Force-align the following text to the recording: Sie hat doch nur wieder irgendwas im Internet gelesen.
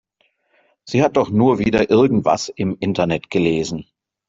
Sie 0.83 1.03
hat 1.03 1.15
doch 1.15 1.29
nur 1.29 1.59
wieder 1.59 1.91
irgendwas 1.91 2.49
im 2.49 2.75
Internet 2.79 3.29
gelesen. 3.29 3.85